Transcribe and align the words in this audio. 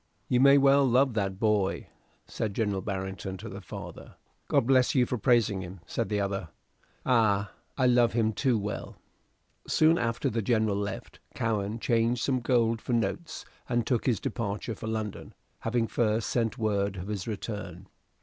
"You 0.29 0.39
may 0.39 0.57
well 0.57 0.83
love 0.83 1.13
that 1.13 1.37
boy," 1.39 1.85
said 2.25 2.57
Central 2.57 2.81
Barrington 2.81 3.37
to 3.37 3.47
the 3.47 3.61
father. 3.61 4.15
"God 4.47 4.65
bless 4.65 4.95
you 4.95 5.05
for 5.05 5.19
praising 5.19 5.61
him," 5.61 5.79
said 5.85 6.09
the 6.09 6.19
other. 6.19 6.49
"Ay, 7.05 7.49
I 7.77 7.85
love 7.85 8.13
him 8.13 8.33
too 8.33 8.57
well." 8.57 8.97
Soon 9.67 9.99
after 9.99 10.27
the 10.27 10.41
General 10.41 10.77
left, 10.77 11.19
Cowen 11.35 11.77
changed 11.77 12.23
some 12.23 12.39
gold 12.39 12.81
for 12.81 12.93
notes, 12.93 13.45
and 13.69 13.85
took 13.85 14.07
his 14.07 14.19
departure 14.19 14.73
for 14.73 14.87
London, 14.87 15.35
having 15.59 15.85
first 15.85 16.31
sent 16.31 16.57
word 16.57 16.95
of 16.97 17.05
his 17.07 17.27
return. 17.27 17.87